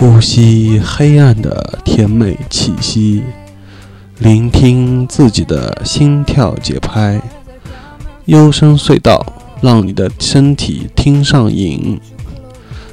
[0.00, 3.22] 呼吸黑暗的甜美气息，
[4.18, 7.20] 聆听自己的心跳节拍。
[8.24, 9.22] 幽深隧道，
[9.60, 12.00] 让你的身体听上瘾。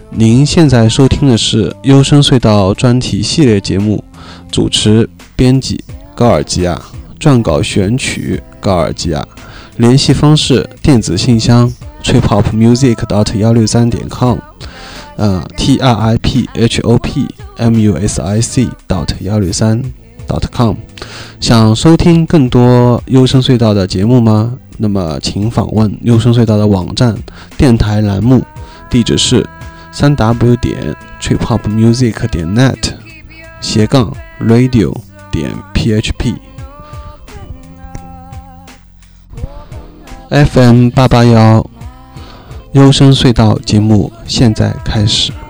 [0.09, 4.03] 您现在收听的是《幽深隧道》专题系列节目，
[4.51, 5.81] 主持、编辑
[6.13, 6.77] 高尔基亚，
[7.17, 9.25] 撰稿选曲高尔基亚，
[9.77, 14.37] 联系方式：电子信箱 tripopmusic dot 幺六三点 com。
[15.17, 19.81] 呃，t r i p h o p m u s i c dot 幺六三
[20.27, 20.75] dot com，
[21.39, 24.59] 想收听更多优声隧道的节目吗？
[24.77, 27.17] 那么请访问优声隧道的网站
[27.57, 28.45] 电台栏目，
[28.91, 29.43] 地址是
[29.91, 32.93] 三 w 点 tripopmusic 点 net
[33.59, 34.95] 斜杠 radio
[35.31, 36.35] 点 php。
[40.29, 41.65] FM 八八幺。
[42.77, 45.46] 幽深隧道节目现在开始。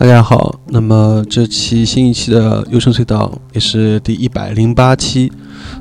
[0.00, 5.32] 大家好，那么这期新一期的优声隧道也是第一百零八期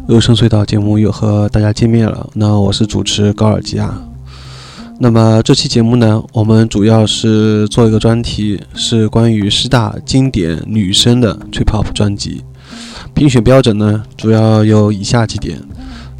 [0.09, 2.27] 优声隧道节目又和大家见面了。
[2.33, 4.01] 那我是主持高尔基啊。
[4.99, 12.43] 那么这期节目呢，我们主要是做一个专题，是关于十大经典女生的 trip hop 专辑。
[13.13, 15.61] 评选标准呢，主要有以下几点：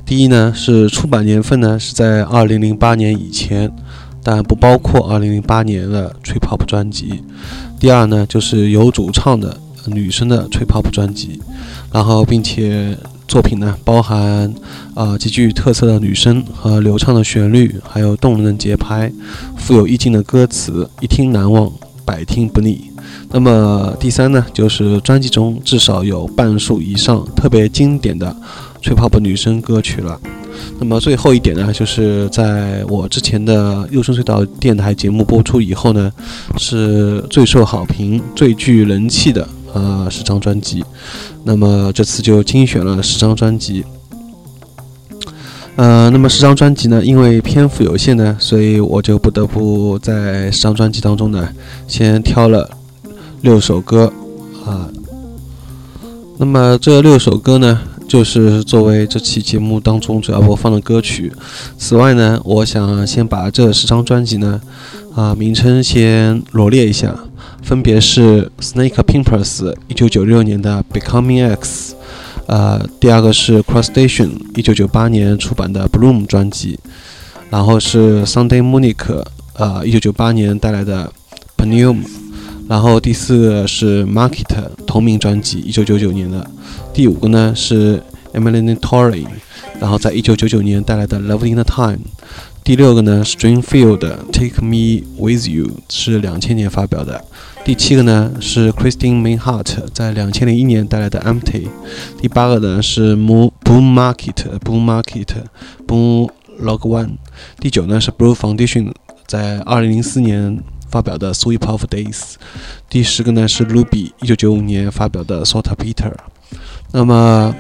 [0.06, 3.72] 第一呢，是出版年份呢是在二零零八年以前，
[4.30, 7.24] 但不包括二零零八年的 trip hop 专辑；
[7.80, 11.40] 第二呢，就是有主唱的女生的 trip hop 专辑，
[11.94, 12.98] 然后并且。
[13.28, 14.54] 作品呢，包含
[14.96, 19.12] 啊极具特色的女声和流畅的旋律，还有动人的节拍，
[19.58, 21.70] 富有意境的歌词，一听难忘，
[22.06, 22.90] 百听不腻。
[23.30, 28.34] 那么第三呢，就是专辑中至少有半数以上特别经典的
[28.82, 30.18] 吹泡泡女声歌曲了。
[30.80, 36.12] 那么最后一点呢，就是在我之前的优声隧道电台节目播出以后呢，
[36.58, 39.48] 是最受好评、最具人气的。
[39.74, 40.84] 呃，十张专辑，
[41.44, 43.84] 那么这次就精选了十张专辑。
[45.76, 51.48] 呃，那么十张专辑呢，因为篇幅有限呢，所以我就不得不在十张专辑当中呢，
[51.86, 52.68] 先挑了
[53.42, 54.12] 六首歌
[54.66, 54.90] 啊。
[56.40, 61.32] 那么这六首歌呢，就是作为这期节目当中主要播放的歌曲。
[61.78, 64.62] 此外呢，我想先把这十张专辑呢，
[65.14, 67.14] 啊，名称先罗列一下。
[67.64, 71.96] 分别是 Snake Pimpers 一九九六年的 Becoming X，
[72.46, 76.80] 呃，第二个是 Cross Station 一九九八年出版的 Bloom 专辑，
[77.50, 79.22] 然后是 Sunday Monica，
[79.56, 81.12] 呃，一九九八年带来的
[81.58, 82.04] Pneume，
[82.68, 86.50] 然后第四个是 Market 同名专辑一九九九年的，
[86.94, 88.02] 第五个呢是
[88.34, 89.26] Emily Tory，
[89.80, 92.00] 然后在一九九九年带来的 Love in the Time。
[92.64, 94.00] 第六个呢，Stringfield
[94.34, 97.24] Take Me With You 是两千年发表的。
[97.64, 101.70] 第七个呢是 Christine Mainhart 在两千零一年带来的 Empty。
[102.20, 105.28] 第八个呢是 Boom Market Boom Market
[105.88, 106.30] Boom
[106.62, 107.12] Log One。
[107.60, 108.92] 第九呢是 Blue Foundation
[109.26, 112.36] 在二零零四年发表的 Sweep of Days。
[112.90, 116.14] 第十个呢是 Ruby 一九九五年发表的 Sort Peter。
[116.92, 117.54] 那么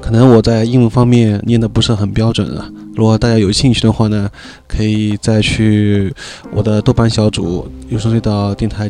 [0.00, 2.70] 可能我在英文方面念的不是很标准啊。
[2.94, 4.30] 如果大家有兴趣的话呢，
[4.66, 6.14] 可以再去
[6.52, 8.88] 我的豆瓣小组“有声隧道电台”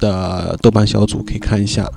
[0.00, 1.88] 的豆瓣小组可以看一下，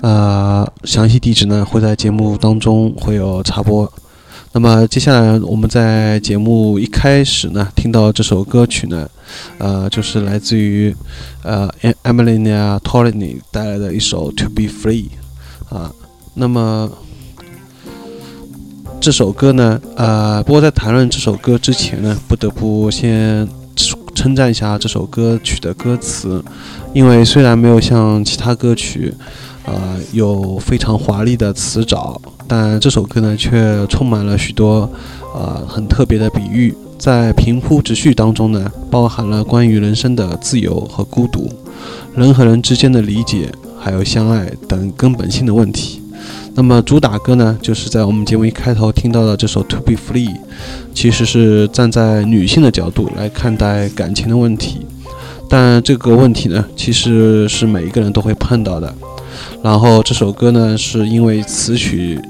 [0.00, 3.90] 呃，详细地址呢会在节目当中会有插播。
[4.58, 9.08] 那么接下来我们在节目一开始呢听到这首歌曲呢，
[9.58, 10.92] 呃，就是来自于
[11.44, 11.70] 呃
[12.02, 12.40] Emily
[12.80, 15.10] Tolini 带来的一首《To Be Free》
[15.76, 15.92] 啊，
[16.34, 16.90] 那么。
[19.00, 23.48] 这首歌呢，呃，不过在谈论这首歌之前呢，不得不先
[24.12, 26.44] 称赞一下这首歌曲的歌词，
[26.92, 29.14] 因为虽然没有像其他歌曲，
[29.66, 34.90] 呃，有非常华丽的词藻，但这首歌呢，却充满了许多，
[35.34, 41.52] 呃，很特别的比喻，在平铺直叙当中呢，包含了关于人生的自由和孤独，
[42.16, 46.00] 人和人之间的理解，还有相爱等根本性的问题。
[46.54, 50.28] 那么主打歌呢，就是在我们节目一开头听到的这首《To Be Free》，
[50.92, 54.80] 其实是站在女性的角度来看待感情的问题。
[55.48, 58.92] 但这个问题呢，其实是每一个人都会碰到的。
[59.62, 62.20] 然后这首歌呢，是因为词曲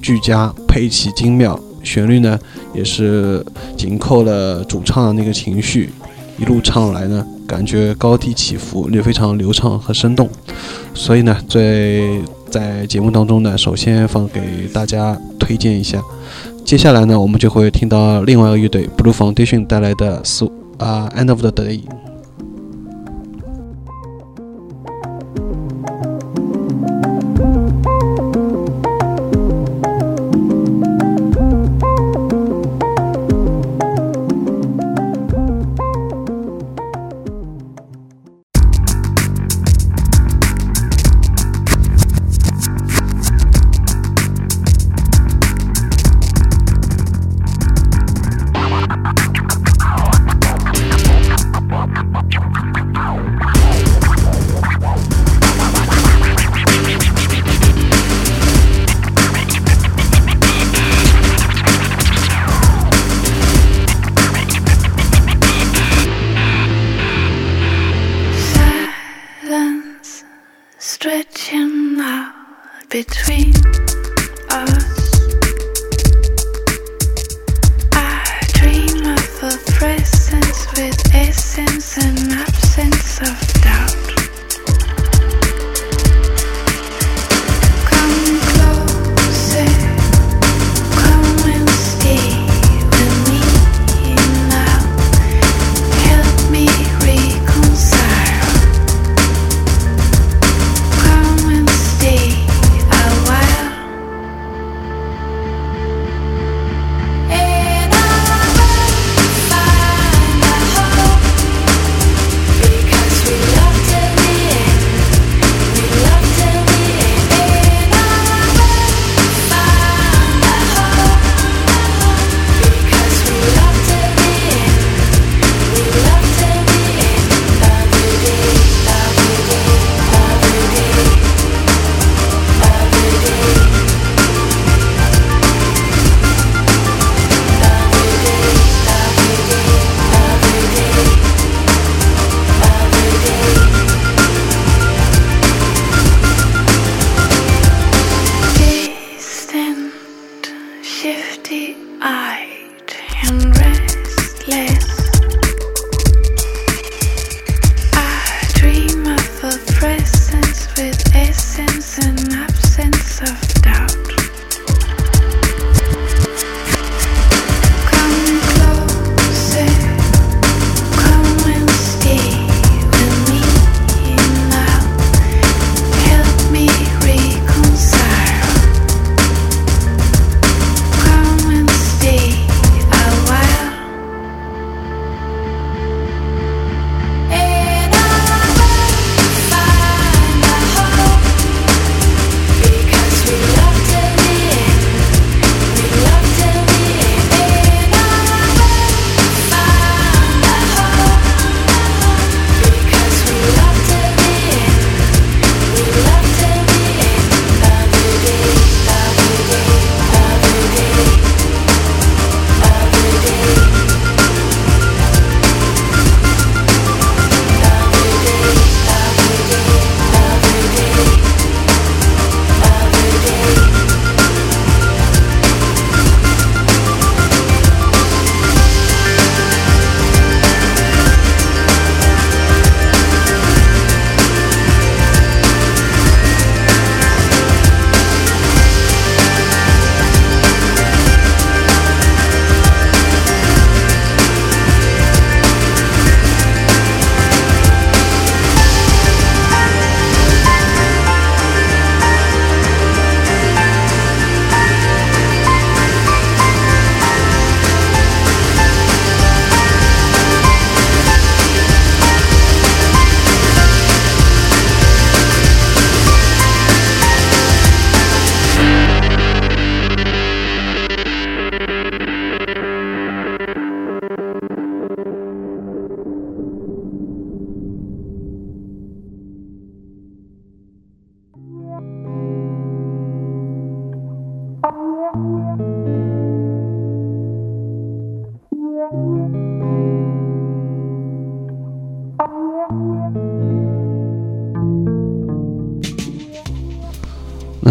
[0.00, 2.38] 俱佳，配器精妙，旋律呢
[2.74, 3.44] 也是
[3.76, 5.90] 紧扣了主唱的那个情绪，
[6.38, 10.28] 一路唱来呢，感觉高低起伏也非常流畅和生动。
[10.94, 16.00] 所以呢，最在节目当中呢，首先放给大家推荐一下。
[16.64, 21.80] 接下来呢，我们就会听到另外一个乐队 Blue Foundation 带来的《So 啊 End of the Day》。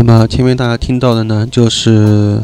[0.07, 2.41] 么前面大家听到的呢，就是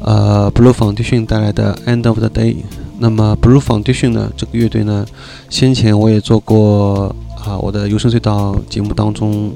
[0.00, 2.58] 呃 Blue Foundation 带来的 End of the Day。
[3.00, 5.04] 那么 Blue Foundation 呢，这个乐队呢，
[5.50, 7.12] 先前我也做过
[7.44, 9.52] 啊，我的有声隧道节目当中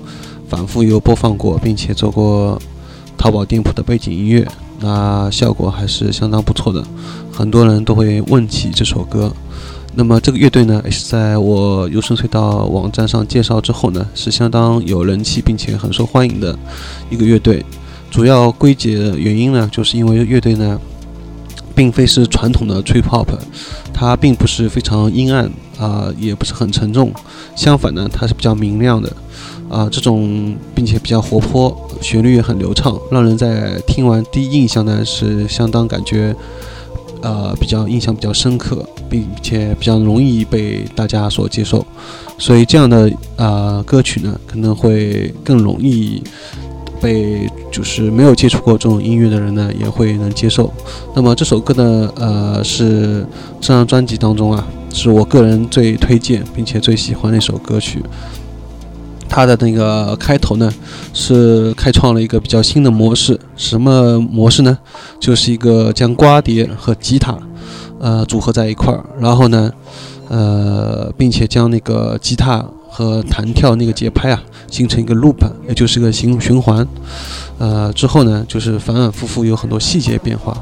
[0.48, 2.60] 反复有播放过，并且做过
[3.16, 4.44] 淘宝店铺的背景音乐，
[4.80, 6.82] 那效果还是相当不错的，
[7.32, 9.32] 很多人都会问起这首歌。
[9.98, 16.56] 那么这个乐队呢，也是在我有声隧道网站上介绍之后呢，是相当有人气并且很受欢迎的
[17.10, 17.66] 一个乐队。
[18.08, 20.80] 主要归结原因呢，就是因为乐队呢，
[21.74, 23.26] 并非是传统的 trip hop，
[23.92, 25.50] 它并不是非常阴暗
[25.80, 27.12] 啊，也不是很沉重，
[27.56, 29.12] 相反呢，它是比较明亮的
[29.68, 36.32] 啊，这种并且比较活泼，旋律也很流畅，让人在听完第一印象呢是相当感觉。
[37.22, 41.84] 呃，比较印象比较深刻，并且比较容易被大家所接受，
[42.38, 46.22] 所以这样的呃歌曲呢，可能会更容易
[47.00, 50.72] 被就是没有接触过这种音乐的人呢，也会能接受。
[51.14, 53.26] 那么这首歌呢，呃，是
[53.60, 58.02] 这张专辑当中啊，是我个人最推荐并且最喜欢的一首歌曲。
[59.28, 60.72] 它的那个开头呢，
[61.12, 63.38] 是开创了一个比较新的模式。
[63.56, 64.78] 什么模式呢？
[65.20, 67.38] 就是一个将瓜碟和吉他，
[68.00, 69.70] 呃，组合在一块儿，然后呢，
[70.28, 75.36] 呃，并且将那个吉他和弹跳那个节拍啊，形成一个 loop，
[75.68, 76.86] 也就是个循循环。
[77.58, 80.56] 呃，之后呢，就是反反复复有很多细节变化。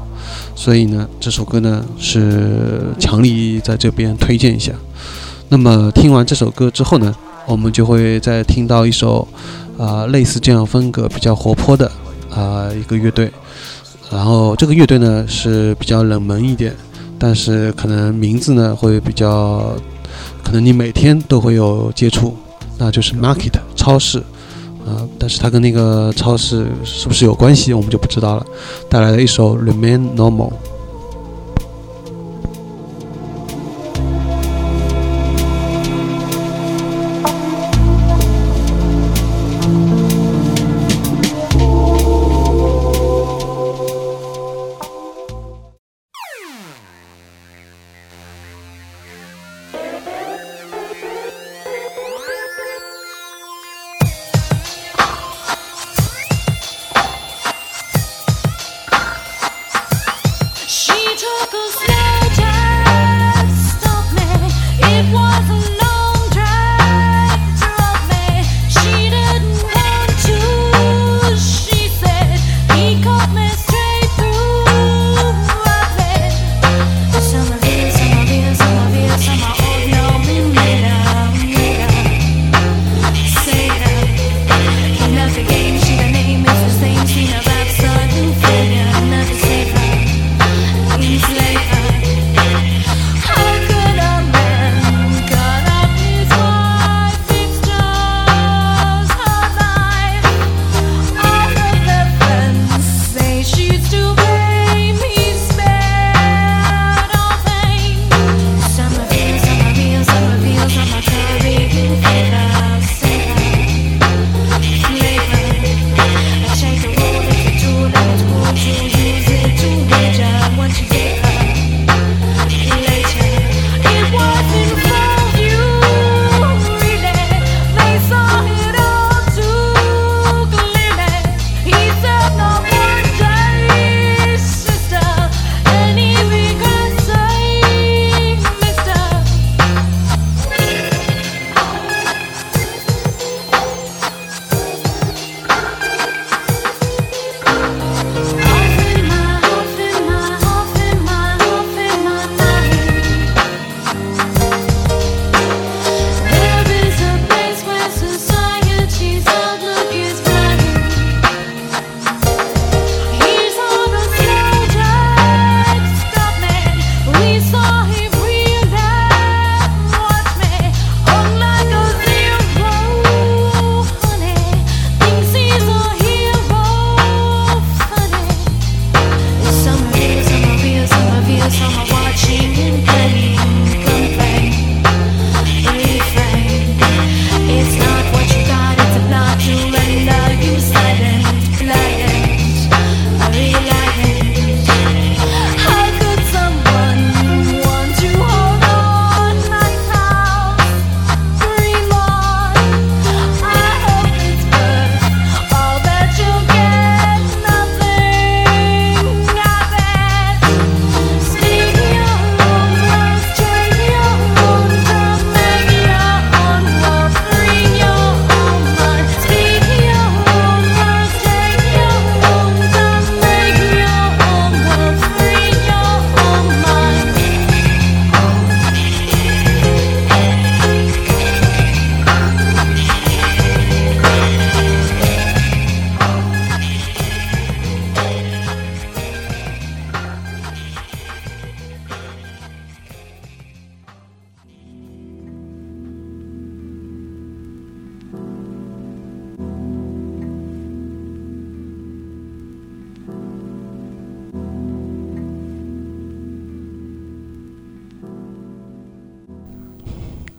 [0.55, 4.71] 所以呢，这首歌呢是强力在这边推荐一下。
[5.49, 7.15] 那么听完这首歌之后呢？
[7.47, 9.25] 我们就会再听到一首，
[9.77, 11.89] 啊，类似这样风格比较活泼的
[12.29, 13.31] 啊一个乐队，
[14.11, 16.75] 然后这个乐队呢是比较冷门一点，
[17.17, 19.73] 但是可能名字呢会比较，
[20.43, 22.35] 可能你每天都会有接触，
[22.77, 24.19] 那就是 Market 超市，
[24.85, 28.45] 啊，但是它跟那个超市是不是有关系，我们就不知道了。
[28.89, 30.51] 带来了一首 Remain Normal。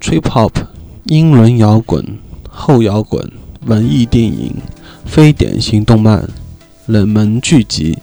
[0.08, 0.50] Trip hop、
[1.04, 2.02] 英伦摇滚、
[2.48, 3.30] 后摇滚、
[3.66, 4.54] 文艺电影、
[5.04, 6.26] 非典型动漫、
[6.86, 7.98] 冷门剧集。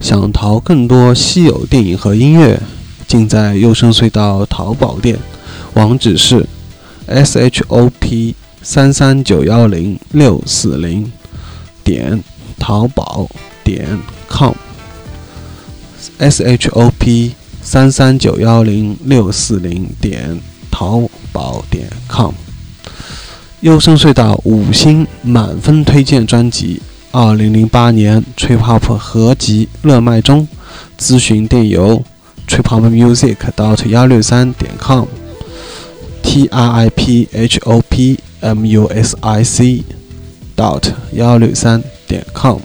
[0.00, 2.58] 想淘更多稀有电影和音乐，
[3.06, 5.18] 尽在优声隧道淘宝店，
[5.74, 6.48] 网址是
[7.04, 11.12] s h o p 三三九幺零六四零
[11.84, 12.24] 点
[12.58, 13.28] 淘宝
[13.62, 14.54] 点 com
[16.16, 20.40] s h o p 三三九幺零六四零点
[20.72, 22.32] 淘宝点 com
[23.60, 26.82] 优生隧道五星满分推荐专辑。
[27.12, 30.48] 二零零八年 Trip Hop 合集热卖中，
[30.98, 32.02] 咨询电邮
[32.48, 39.84] triphopmusic dot 幺六三点 com，t r i p h o p m u s i c
[40.56, 42.58] dot 幺六三点 com。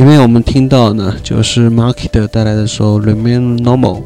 [0.00, 3.98] 前面我们听到呢，就是 Market 带来的时候《Remain Normal》。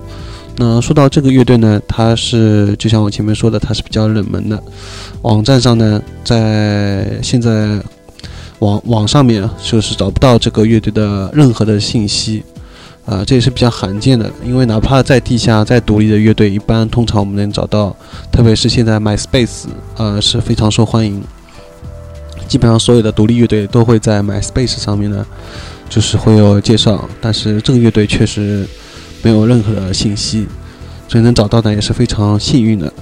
[0.57, 4.61] 那说到这个乐队呢，它是就像我前面说的，它是比较冷门的。
[5.23, 7.81] 网站上呢，在现在
[8.59, 12.43] 网网上面就是找不到这个乐队的任何的信息，
[13.07, 14.29] 啊，这也是比较罕见的。
[14.45, 17.95] 因为哪怕在地下、在独立的乐队，一般通常我们能找到，
[18.33, 21.23] 特别是现在 MySpace，呃，是非常受欢迎。
[22.49, 25.25] 基本上所有的独立乐队都会在 MySpace 上面呢。
[25.95, 28.67] 就是会有介绍，但是这个乐队确实
[29.23, 30.45] 没有任何的信息，
[31.07, 32.93] 所以能找到呢也是非常幸运的。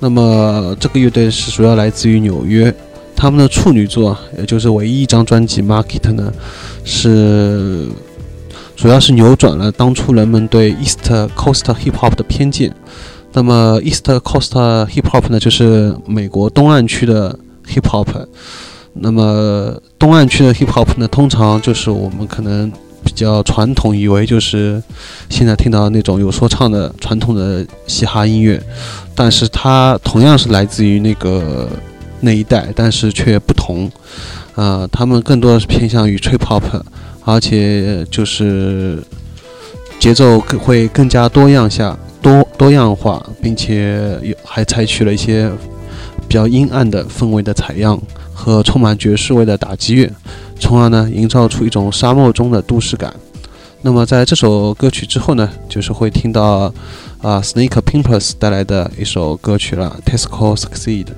[0.00, 2.74] 那么这个乐队是主要来自于纽约，
[3.14, 6.32] 他们的处女作，也就是唯一一张专辑《Market》呢，
[6.82, 7.86] 是
[8.74, 12.74] 主要是扭转了当初人们对 East Coast Hip Hop 的偏见。
[13.32, 14.50] 那么 East Coast
[14.88, 18.08] Hip Hop 呢，就是美国东岸区的 Hip Hop。
[19.02, 22.70] 那么东岸区的 hip hop 呢，通常就是我们可能
[23.02, 24.82] 比较传统，以为就是
[25.30, 28.62] 现在听到那种有说唱的传统的嘻哈音乐，
[29.14, 31.66] 但是它同样是来自于那个
[32.20, 33.90] 那一代，但是却不同。
[34.54, 36.62] 啊，他们更多的是偏向于 trip hop，
[37.24, 39.02] 而且就是
[39.98, 45.50] 节奏会更加多样下多多样化，并且有还采取了一些
[46.30, 48.00] 比较阴暗的氛围的采样。
[48.32, 50.10] 和充满爵士味的打击乐，
[50.58, 53.14] 从而呢营造出一种沙漠中的都市感。
[53.82, 56.72] 那么在这首歌曲之后呢，就是会听到
[57.20, 61.08] 啊 Snake Pimpers 带来的一首歌曲了，Tesco Succeed。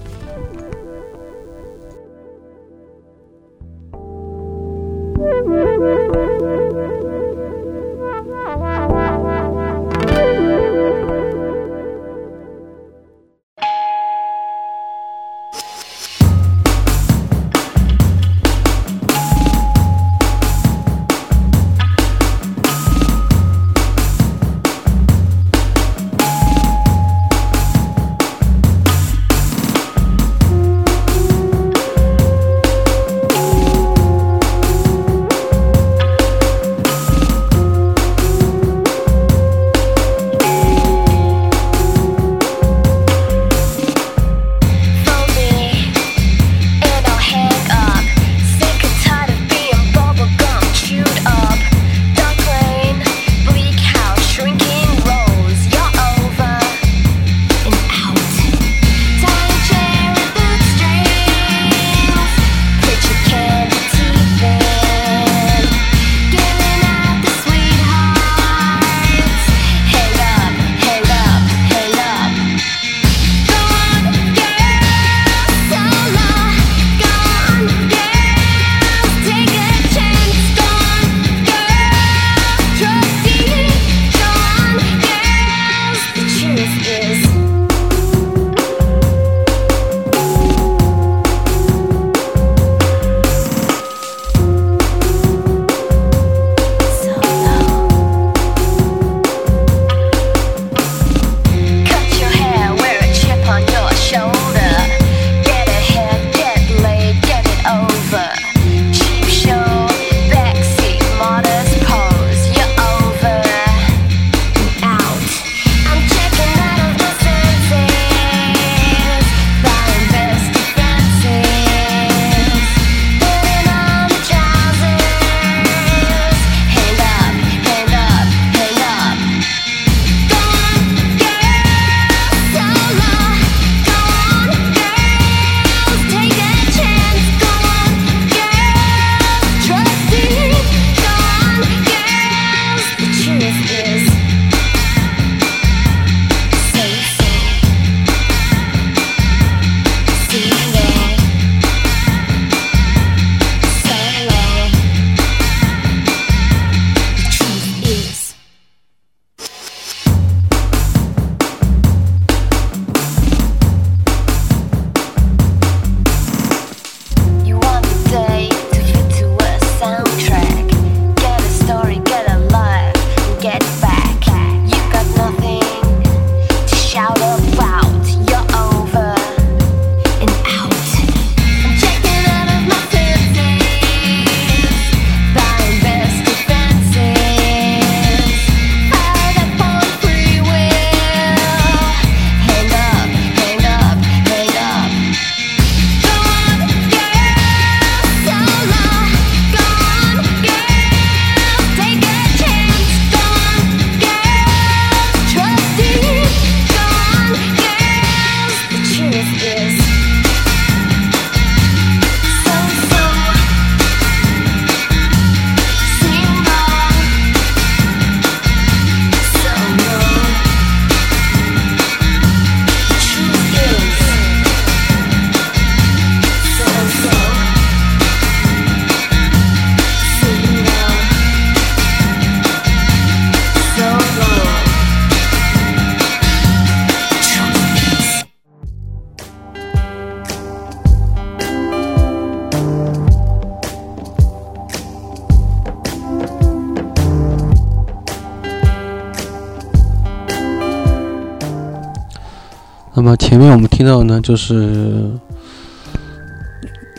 [253.33, 255.11] 前面我们听到的呢，就是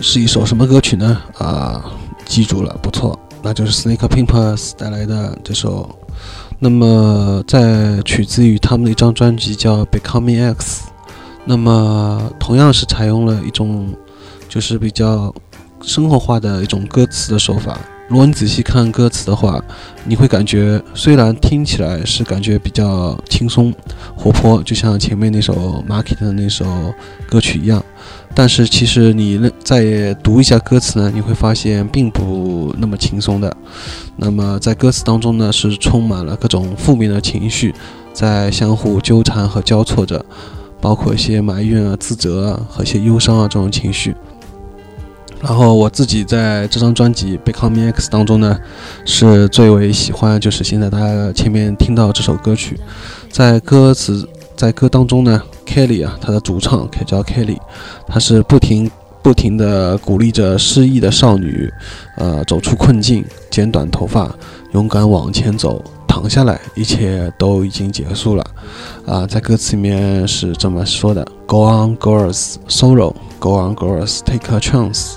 [0.02, 1.22] 是一首什么歌曲呢？
[1.38, 1.86] 啊，
[2.26, 5.96] 记住了，不错，那就是 Snake Pimpers 带来的这首。
[6.58, 10.86] 那么在取自于他们的一张专辑叫《Becoming X》。
[11.46, 13.94] 那么同样是采用了一种
[14.50, 15.32] 就是比较
[15.84, 17.80] 生活化的一种歌词的手法。
[18.14, 19.60] 如果你仔细看歌词的话，
[20.06, 23.74] 你会感觉虽然听起来是感觉比较轻松
[24.16, 26.64] 活泼，就像前面那首 Market 的那首
[27.26, 27.84] 歌曲一样，
[28.36, 33.58] 但是其实你再读一下歌词呢，你会发现并不那么轻松的。
[34.18, 37.74] 那么在歌词当中呢，是充满了各种负面的情绪，
[38.14, 40.24] 在相互纠缠和交错着，
[40.80, 44.16] 包括一些埋怨啊、自责啊和一些忧伤啊这种情绪。
[45.44, 48.58] 然后我自己在这张专辑《Becoming X》当中呢，
[49.04, 52.80] 是最为喜欢，就是现在大家前面听到这首歌曲，
[53.30, 54.26] 在歌词
[54.56, 57.58] 在歌当中呢，Kelly 啊，他的主唱可以叫 Kelly，
[58.08, 58.90] 他是不停
[59.22, 61.70] 不停地鼓励着失意的少女，
[62.16, 64.34] 呃，走出困境，剪短头发，
[64.72, 68.46] 勇敢往前走，躺下来，一切都已经结束了，
[69.06, 73.14] 啊，在歌词里面是这么说的：Go on, girls, sorrow.
[73.40, 75.16] Go on, girls, take a chance.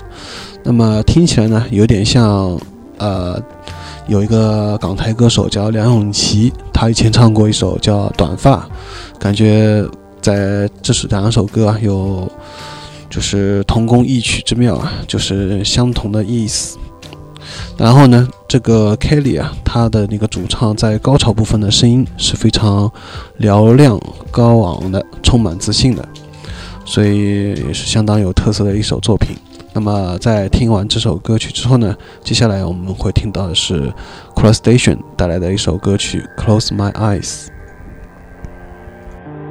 [0.67, 2.59] 那么听起来呢，有点像，
[2.97, 3.41] 呃，
[4.05, 8.57] 有一个港台歌手叫梁咏琪，他以前唱过一首叫《短发》，
[9.17, 9.81] 感觉
[10.21, 12.29] 在这是两首歌啊，有
[13.09, 16.77] 就是同工异曲之妙啊，就是相同的意思。
[17.77, 22.91] 然后呢，这个 Kelly 啊，他的那个主唱在高潮部分的声音是非常
[23.39, 23.97] 嘹亮、
[24.29, 26.05] 高昂的，充满自信的，
[26.83, 29.33] 所以也是相当有特色的一首作品。
[29.77, 33.93] 那么在听完这首歌曲之后呢，接下来我们会听到的是
[34.33, 37.45] Cross Station 带来的一首歌曲《Close My Eyes》。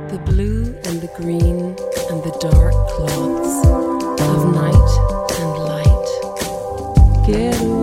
[0.08, 1.76] The blue and the green
[2.10, 3.68] and the dark cloths
[4.20, 4.90] of night
[5.38, 6.08] and light
[7.24, 7.75] get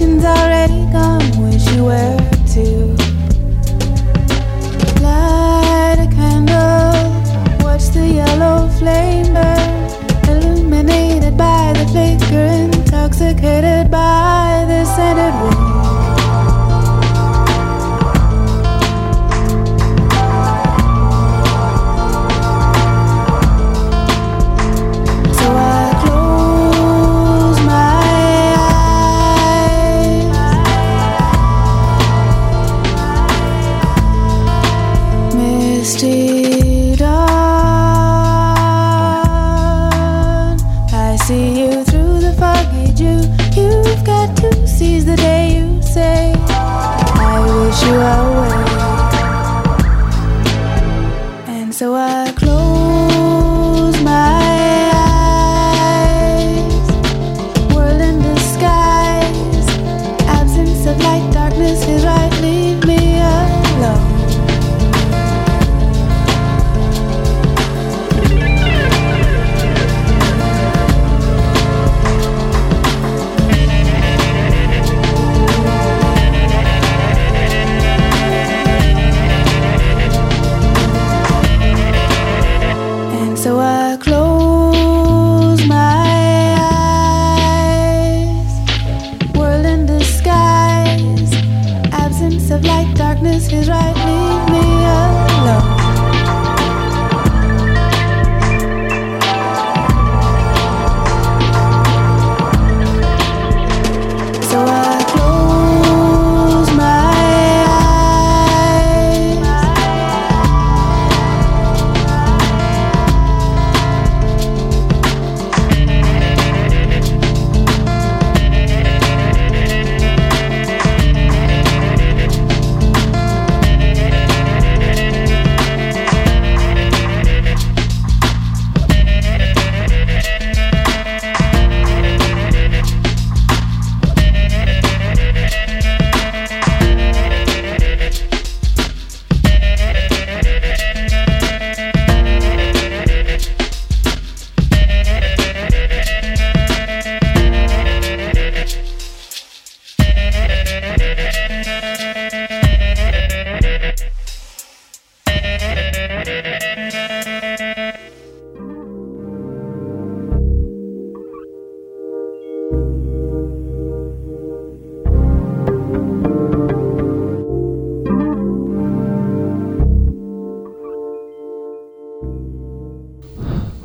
[0.00, 1.42] vacation's already gone.
[1.42, 2.89] Wish you were too.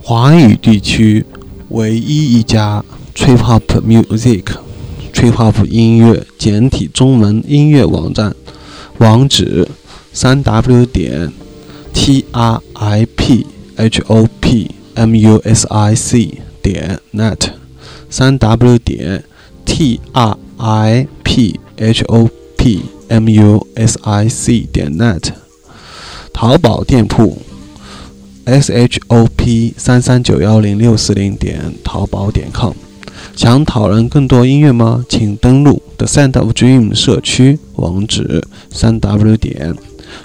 [0.07, 1.25] 华语地区
[1.69, 4.43] 唯一一家 trip hop music
[5.11, 8.35] trip hop 音乐简体中文音乐网站，
[8.99, 9.67] 网址：
[10.13, 11.33] 三 w 点
[11.91, 17.53] t r i p h o p m u s i c 点 net，
[18.07, 19.23] 三 w 点
[19.65, 25.31] t r i p h o p m u s i c 点 net，
[26.31, 27.41] 淘宝店铺。
[28.45, 32.73] S h o p 三三九幺零六四零点淘宝点 com。
[33.35, 35.03] 想讨论更多音乐吗？
[35.09, 39.75] 请登录 The Sound of Dream 社区，网址：三 w 点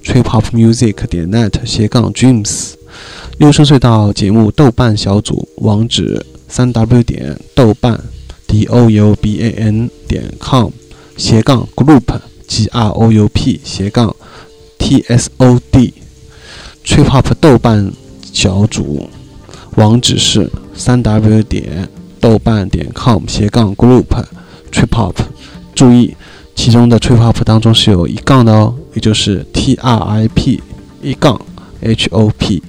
[0.05, 2.75] triphopmusic 点 net 斜杠 dreams。
[3.39, 7.99] 优声隧道节目豆瓣小组，网址：三 w 点豆瓣
[8.47, 10.71] d o u b a n 点 com
[11.17, 12.05] 斜杠 group
[12.47, 14.15] g r o u p 斜杠
[14.79, 15.95] t s o d。
[16.85, 17.93] trip hop 豆瓣
[18.33, 19.09] 小组
[19.77, 21.89] 网址是三 w 点
[22.21, 24.07] 豆瓣点 com 斜杠 group
[24.71, 25.15] trip hop，
[25.75, 26.15] 注意
[26.55, 30.63] 其中的 trip hop 当中是有一杠的哦，也就是 t r i p
[31.03, 31.41] 一杠
[31.81, 32.63] h o p。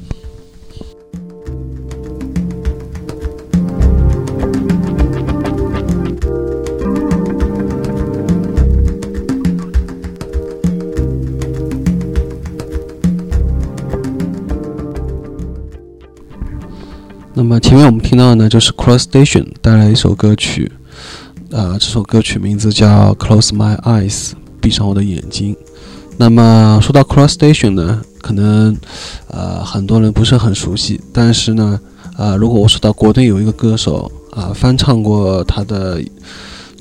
[17.34, 20.70] 那么前面我们听到的呢，就是 Cross Station 带来一首歌曲，
[21.50, 25.56] 呃，这首歌曲名字叫 Close My Eyes，闭上我的眼睛。
[26.18, 28.76] 那么说到 Cross Station 呢，可能
[29.30, 31.80] 呃很多人不是很熟悉，但是呢，
[32.18, 36.02] 呃，如果我说到国内有一个歌手啊、翻唱过他的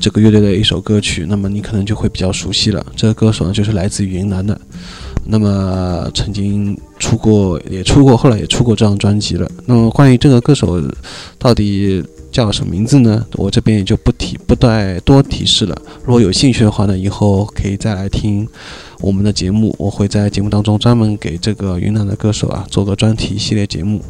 [0.00, 2.84] 这个乐队的一首歌曲，那么你可能就会比较熟悉了。
[2.96, 4.60] 这个歌手呢，就是来自于云南的。
[5.24, 9.48] 那么曾经出过，也出过，后来也出过这张专辑了。
[9.66, 10.80] 那么关于这个歌手
[11.38, 12.02] 到底
[12.32, 13.24] 叫什么名字呢？
[13.34, 15.76] 我这边也就不提，不再多提示了。
[16.04, 18.46] 如果有兴趣的话呢，以后可以再来听
[19.00, 19.74] 我们的节目。
[19.78, 24.00] 我会在节目当中专门给这个云南的歌手啊做个专题系列节目。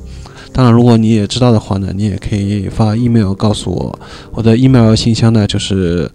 [0.53, 3.99] 当然，如果你也知道的话呢，你也可以发 email 告诉我。
[4.33, 6.11] 我的 email 信箱呢就是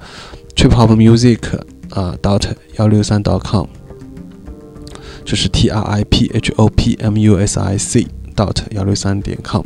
[0.56, 1.40] triphopmusic
[1.90, 2.44] 啊 dot
[2.78, 3.66] 幺六三 dot com。
[5.26, 9.64] 就是 T R I P H O P M U S I C dot 幺六三点 com，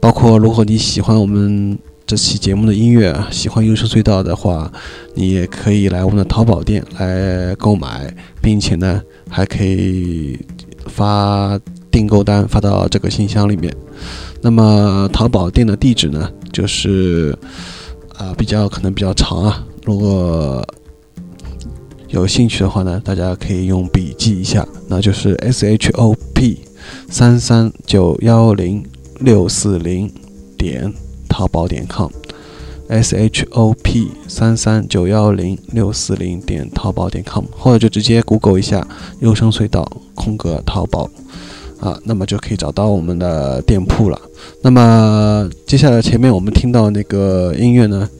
[0.00, 4.70] 包括如果你喜欢我们这期节目的音乐，喜欢优秀隧道的话，
[5.14, 8.12] 你也可以来我们的淘宝店来购买，
[8.42, 10.38] 并且呢还可以
[10.86, 11.58] 发
[11.90, 13.72] 订购单发到这个信箱里面。
[14.42, 17.38] 那么淘宝店的地址呢，就是
[18.16, 20.66] 啊、比较可能比较长啊，如果
[22.10, 26.58] 有兴趣的话呢，大家可以用笔记一下，那就是 S H O P
[27.08, 28.84] 三三九幺零
[29.20, 30.12] 六四零
[30.58, 30.92] 点
[31.28, 38.84] 淘宝点 com，S H O P 三三九幺零六四零点淘宝点 com，或者就直接 Google 一下
[39.20, 41.08] “优生隧道”空格淘宝
[41.78, 44.20] 啊，那么就可以找到我们的店铺了。
[44.62, 48.10] 那么接下来前面我们听到那个音乐呢？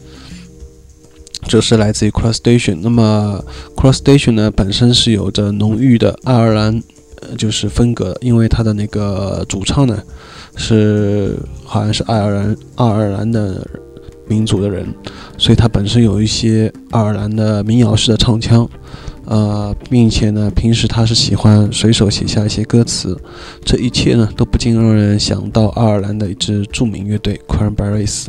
[1.51, 2.78] 就是来自于 Cross Station。
[2.80, 3.44] 那么
[3.74, 6.80] Cross Station 呢，本身是有着浓郁的爱尔兰，
[7.22, 10.01] 呃，就是风格，因为它的那个主唱呢，
[10.55, 13.66] 是好像是爱尔兰爱尔兰的
[14.28, 14.86] 民族的人，
[15.36, 18.68] 所以它本身有一些爱尔兰的民谣式的唱腔，
[19.31, 23.16] 呃，并且呢，平时他是喜欢随手写下一些歌词，
[23.64, 28.26] 这一切呢都不禁让人想到爱尔兰的一支著名乐队 Cranberries，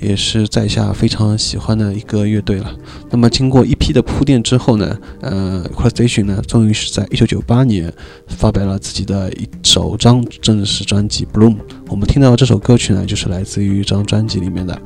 [0.00, 2.74] 也是在下非常喜欢的一个乐队了。
[3.10, 7.92] 那么经过一批的铺垫之后呢，呃 c r u s t a t i o n 呢终于是在一九九八年
[8.26, 11.54] 发表了自己的一首张正式专辑《Bloom》。
[11.86, 14.76] 我们听到这首歌曲呢，就是来自于一张专辑里面的。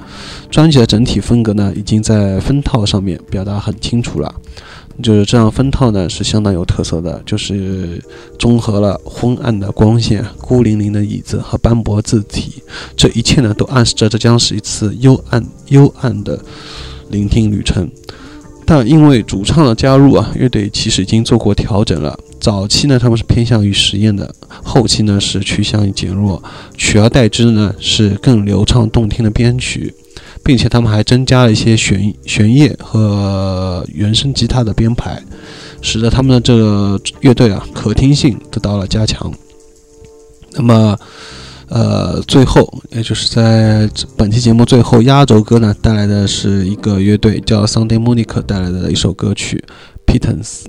[0.50, 4.34] 专辑的整体风格呢，已经在分套上面表达很清楚了。
[5.02, 8.02] 就是这样分套呢，是相当有特色的，就是
[8.38, 12.62] 综合了昏暗的光线、孤零零的椅子和斑驳字体，
[12.96, 16.38] 这一切呢，都暗示着这将是一次幽暗、幽暗的
[17.10, 17.90] 聆听旅程。
[18.66, 22.18] 但因为主唱的加入啊，乐队其实已经做过调整了。
[22.40, 24.26] 早期呢，他们是偏向于实验的；
[24.62, 26.42] 后期呢，是趋向于减弱，
[26.76, 29.92] 取而代之呢，是更流畅动听的编曲。
[30.44, 35.20] 并且他们还增加了一些弦弦乐和原声吉他的编排，
[35.80, 39.32] 使得他们的这个乐队啊可听性得到了加强。
[40.52, 40.96] 那么，
[41.68, 49.64] 呃，最后也就是在本期节目最后压轴歌呢，带来的是一个乐队叫 Sunday Monica 带来的一首歌曲
[50.12, 50.64] 《Pittance》。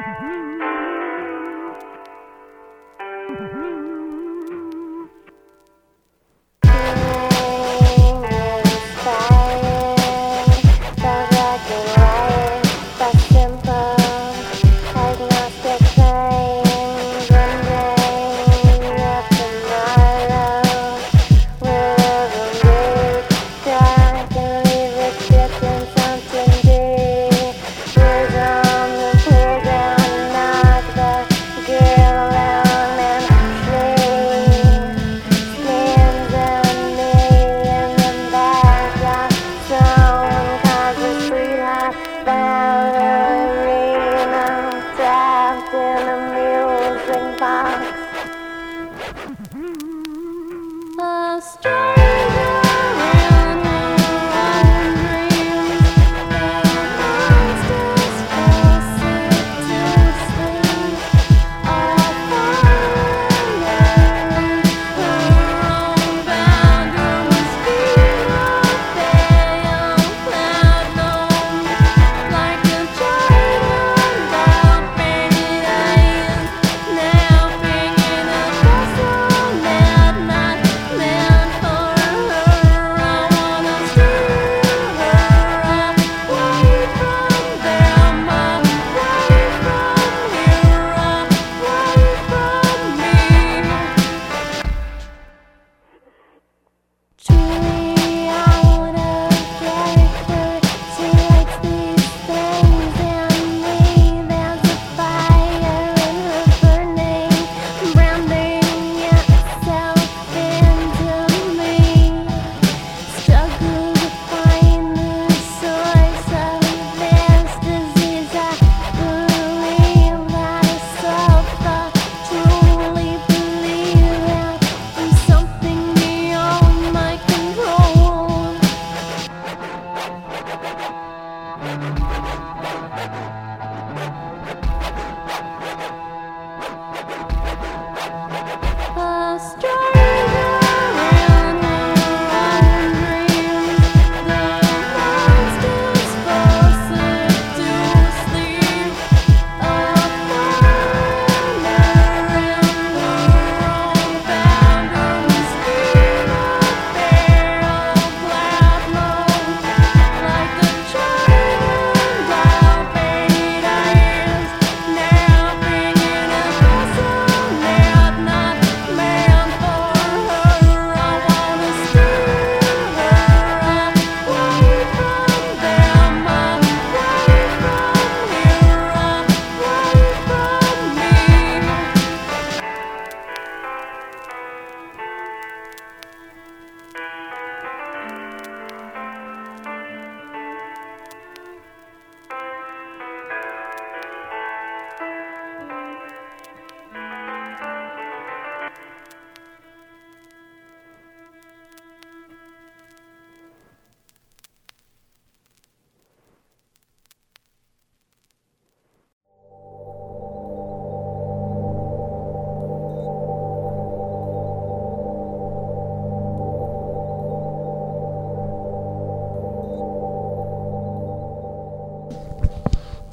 [0.00, 0.56] Mm-hmm.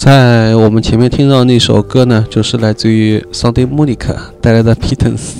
[0.08, 5.34] 在我们前面听到那首歌呢，就是来自于 Sunday Monica 带来的 Pittance。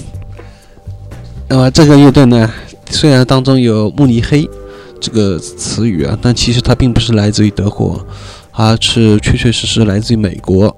[1.48, 2.52] 那么这个乐队呢，
[2.90, 4.46] 虽然当中有慕尼黑
[5.00, 8.06] 这个词语啊，但其实它并不是来自于德国，
[8.52, 10.76] 而是确确实实来自于美国。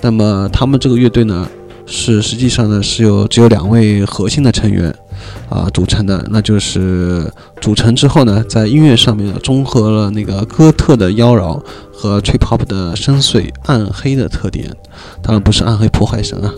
[0.00, 1.48] 那么他们这个乐队呢，
[1.86, 4.92] 是实际上呢是有只有两位核心的成员
[5.48, 11.60] 啊组成的，那就是组成之后呢，在音乐上面呢综合了那个哥特的妖娆
[11.92, 14.74] 和 trip hop 的深邃暗黑的特点，
[15.22, 16.52] 当然不是暗黑破坏神啊。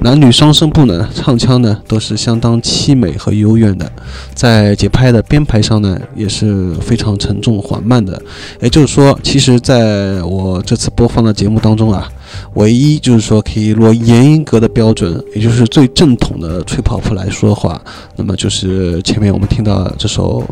[0.00, 3.90] 男女双声部呢，唱腔呢都是相当凄美和幽怨的，
[4.34, 8.20] 在节拍的编排上呢也是非常沉重缓慢的。
[8.60, 12.08] 也就是说，其实在我这次播放的节目当中啊。
[12.54, 17.82] 唯一就是说，可以落严格的标准，也就是最正统的吹泡泡来说的话，
[18.16, 20.42] 那么就是前面我们听到这首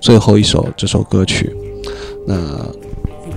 [0.00, 1.54] 最后一首这首歌曲。
[2.26, 2.36] 那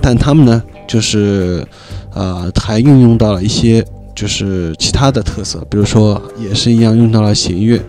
[0.00, 1.66] 但他们呢，就是
[2.12, 3.84] 呃，还运用到了一些
[4.20, 7.80] 就是其他的特色，比如说也是一样用到了弦乐，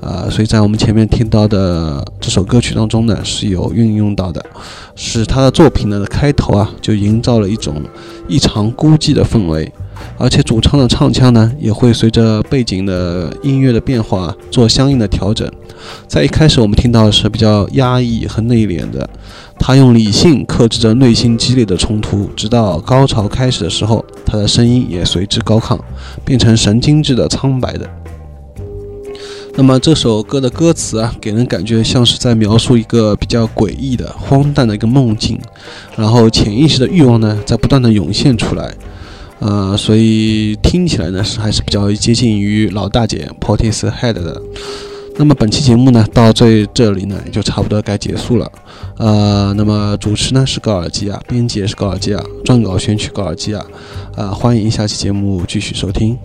[0.00, 4.40] 啊，所以在我们前面听到的这首歌曲当中呢，是有运用到的，
[4.94, 7.82] 使他的作品呢的开头啊，就营造了一种。
[8.28, 9.70] 异常孤寂的氛围，
[10.16, 15.50] 而且主唱的唱腔呢，也会随着背景的音乐的变化做相应的调整。
[16.06, 19.08] 在一开始，我们听到的是比较压抑和内敛的，
[19.58, 25.78] 他用理性克制着内心激烈的冲突，直到高潮开始的时候，他的声音也随之高亢，
[26.24, 27.88] 变成神经质的苍白的。
[29.56, 35.38] 那么这首歌的歌词啊，给人感觉像是在描述一个比较诡异的、荒诞的一个梦境，
[35.96, 38.74] 然后潜意识的欲望呢，在不断的涌现出来，
[39.38, 44.42] 呃，所以听起来呢是还是比较接近于老大姐 Portishead 的。
[45.16, 48.50] 那么本期节目呢，到这这里呢，也就差不多该结束了。
[48.96, 53.64] 呃，那么主持呢是高尔基啊，编辑也是高尔基啊，撰稿选取高尔基啊，
[54.16, 56.18] 啊，欢迎下期节目继续收听。